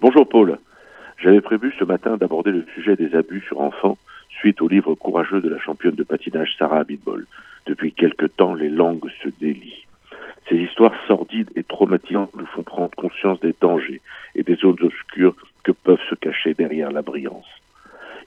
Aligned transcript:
Bonjour 0.00 0.26
Paul. 0.26 0.56
J'avais 1.18 1.42
prévu 1.42 1.74
ce 1.78 1.84
matin 1.84 2.16
d'aborder 2.16 2.52
le 2.52 2.64
sujet 2.74 2.96
des 2.96 3.14
abus 3.14 3.42
sur 3.46 3.60
enfants 3.60 3.98
suite 4.30 4.62
au 4.62 4.68
livre 4.68 4.94
courageux 4.94 5.42
de 5.42 5.50
la 5.50 5.58
championne 5.58 5.94
de 5.94 6.04
patinage 6.04 6.54
Sarah 6.58 6.78
Abitbol. 6.78 7.26
Depuis 7.66 7.92
quelque 7.92 8.24
temps, 8.24 8.54
les 8.54 8.70
langues 8.70 9.10
se 9.22 9.28
délient. 9.28 9.84
Ces 10.48 10.56
histoires 10.56 10.94
sordides 11.06 11.50
et 11.54 11.64
traumatisantes 11.64 12.34
nous 12.34 12.46
font 12.46 12.62
prendre 12.62 12.94
conscience 12.96 13.40
des 13.40 13.54
dangers 13.60 14.00
et 14.34 14.42
des 14.42 14.54
zones 14.54 14.78
obscures 14.80 15.36
que 15.64 15.72
peuvent 15.72 16.00
se 16.08 16.14
cacher 16.14 16.54
derrière 16.54 16.90
la 16.90 17.02
brillance. 17.02 17.50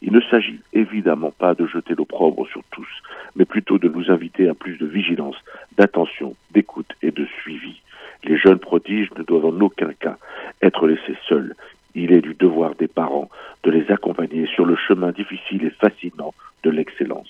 Il 0.03 0.13
ne 0.13 0.21
s'agit 0.21 0.59
évidemment 0.73 1.31
pas 1.31 1.55
de 1.55 1.65
jeter 1.65 1.95
l'opprobre 1.95 2.47
sur 2.49 2.61
tous, 2.69 3.01
mais 3.35 3.45
plutôt 3.45 3.79
de 3.79 3.89
nous 3.89 4.11
inviter 4.11 4.47
à 4.47 4.53
plus 4.53 4.77
de 4.77 4.85
vigilance, 4.85 5.37
d'attention, 5.75 6.35
d'écoute 6.51 6.93
et 7.01 7.09
de 7.09 7.25
suivi. 7.41 7.81
Les 8.25 8.37
jeunes 8.37 8.59
prodiges 8.59 9.09
ne 9.17 9.23
doivent 9.23 9.47
en 9.47 9.59
aucun 9.59 9.91
cas 9.93 10.17
être 10.63 10.87
laissés 10.87 11.17
seuls. 11.27 11.55
Il 11.95 12.11
est 12.11 12.21
du 12.21 12.33
devoir 12.33 12.73
des 12.75 12.87
parents 12.87 13.29
de 13.63 13.71
les 13.71 13.91
accompagner 13.91 14.47
sur 14.47 14.65
le 14.65 14.75
chemin 14.75 15.11
difficile 15.11 15.65
et 15.65 15.69
fascinant 15.69 16.33
de 16.63 16.71
l'excellence. 16.71 17.29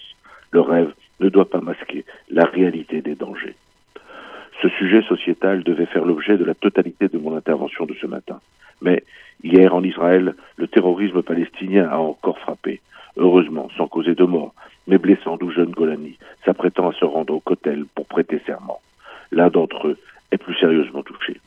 Le 0.52 0.62
rêve 0.62 0.94
ne 1.20 1.30
doit 1.30 1.50
pas 1.50 1.60
masquer 1.60 2.06
la 2.30 2.46
réalité 2.46 3.02
des 3.02 3.16
dangers. 3.16 3.56
Ce 4.62 4.70
sujet 4.70 5.02
sociétal 5.02 5.64
devait 5.64 5.88
faire 5.88 6.06
l'objet 6.06 6.38
de 6.38 6.46
la 6.46 6.54
totalité 6.54 7.10
de 7.10 7.18
mon 7.18 7.36
intervention 7.36 7.86
de 7.86 7.96
ce 7.96 8.08
matin. 8.08 8.40
Mais 8.82 9.04
hier 9.44 9.74
en 9.74 9.84
Israël, 9.84 10.36
le 10.56 10.68
terrorisme 10.68 11.22
palestinien 11.22 11.90
a 11.90 11.98
encore 11.98 12.40
frappé. 12.40 12.80
Heureusement, 13.18 13.70
sans 13.78 13.88
causer 13.88 14.16
de 14.16 14.24
mort, 14.24 14.54
mais 14.88 14.98
blessant 14.98 15.38
douze 15.38 15.56
jeunes 15.56 15.72
Golani, 15.72 16.18
s'apprêtant 16.46 16.90
à 16.90 16.94
se 16.94 17.06
rendre 17.06 17.34
au 17.34 17.40
Kotel 17.40 17.86
pour 17.96 18.06
prêter 18.06 18.42
serment. 18.46 18.80
L'un 19.32 19.50
d'entre 19.50 19.88
eux 19.88 19.98
est 20.32 20.38
plus 20.38 20.56
sérieusement 20.56 21.04
touché. 21.04 21.40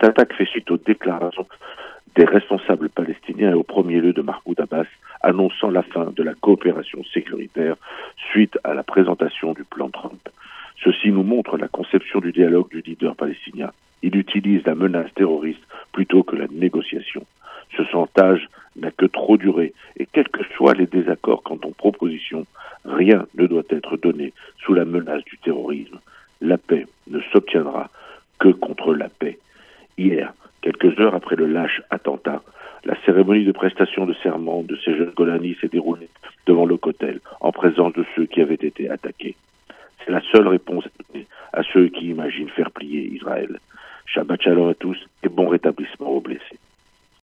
Cette 0.00 0.10
attaque 0.10 0.34
fait 0.34 0.44
suite 0.44 0.70
aux 0.70 0.76
déclarations 0.76 1.48
des 2.14 2.24
responsables 2.24 2.88
palestiniens 2.88 3.50
et 3.50 3.54
au 3.54 3.64
premier 3.64 4.00
lieu 4.00 4.12
de 4.12 4.22
Mahmoud 4.22 4.60
Abbas 4.60 4.86
annonçant 5.22 5.70
la 5.70 5.82
fin 5.82 6.12
de 6.14 6.22
la 6.22 6.34
coopération 6.34 7.02
sécuritaire 7.12 7.74
suite 8.30 8.56
à 8.62 8.74
la 8.74 8.84
présentation 8.84 9.54
du 9.54 9.64
plan 9.64 9.90
Trump. 9.90 10.28
Ceci 10.84 11.10
nous 11.10 11.24
montre 11.24 11.58
la 11.58 11.66
conception 11.66 12.20
du 12.20 12.30
dialogue 12.30 12.68
du 12.70 12.80
leader 12.80 13.16
palestinien. 13.16 13.72
Il 14.02 14.14
utilise 14.14 14.64
la 14.66 14.76
menace 14.76 15.12
terroriste 15.14 15.66
plutôt 15.90 16.22
que 16.22 16.36
la 16.36 16.46
négociation. 16.46 17.26
Ce 17.76 17.82
chantage 17.82 18.48
n'a 18.76 18.92
que 18.92 19.06
trop 19.06 19.36
duré 19.36 19.72
et 19.96 20.06
quels 20.06 20.28
que 20.28 20.44
soient 20.56 20.74
les 20.74 20.86
désaccords 20.86 21.42
quant 21.42 21.58
aux 21.64 21.72
propositions, 21.72 22.46
rien 22.84 23.26
ne 23.34 23.48
doit 23.48 23.66
être 23.70 23.96
donné 23.96 24.32
sous 24.64 24.74
la 24.74 24.84
menace 24.84 25.24
du 25.24 25.38
terrorisme. 25.38 25.98
La 26.40 26.56
paix 26.56 26.86
ne 27.08 27.18
s'obtiendra 27.32 27.90
que 28.38 28.50
contre 28.50 28.94
la 28.94 29.08
paix 29.08 29.38
hier, 29.98 30.32
quelques 30.62 30.98
heures 31.00 31.14
après 31.14 31.36
le 31.36 31.46
lâche 31.46 31.82
attentat, 31.90 32.42
la 32.84 32.94
cérémonie 33.04 33.44
de 33.44 33.52
prestation 33.52 34.06
de 34.06 34.14
serment 34.14 34.62
de 34.62 34.76
ces 34.76 34.96
jeunes 34.96 35.12
Golani 35.14 35.56
s'est 35.60 35.68
déroulée 35.68 36.08
devant 36.46 36.64
le 36.64 36.76
Cotel, 36.76 37.20
en 37.40 37.52
présence 37.52 37.92
de 37.92 38.04
ceux 38.14 38.26
qui 38.26 38.40
avaient 38.40 38.54
été 38.54 38.88
attaqués. 38.88 39.36
C'est 40.04 40.12
la 40.12 40.22
seule 40.32 40.48
réponse 40.48 40.88
à 41.52 41.62
ceux 41.72 41.88
qui 41.88 42.08
imaginent 42.08 42.48
faire 42.48 42.70
plier 42.70 43.12
Israël. 43.14 43.58
Shabbat 44.06 44.40
shalom 44.40 44.70
à 44.70 44.74
tous 44.74 44.96
et 45.22 45.28
bon 45.28 45.48
rétablissement 45.48 46.08
aux 46.08 46.20
blessés. 46.20 46.57